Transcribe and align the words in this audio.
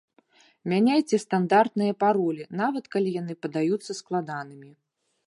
Мяняйце 0.71 1.19
стандартныя 1.25 1.93
паролі, 2.03 2.47
нават 2.63 2.85
калі 2.97 3.09
яны 3.21 3.33
падаюцца 3.47 3.91
складанымі. 4.03 4.71